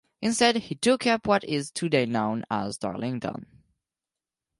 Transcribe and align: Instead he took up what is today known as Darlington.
Instead 0.19 0.55
he 0.55 0.73
took 0.73 1.05
up 1.05 1.27
what 1.27 1.43
is 1.43 1.69
today 1.69 2.07
known 2.07 2.43
as 2.49 2.75
Darlington. 2.79 3.45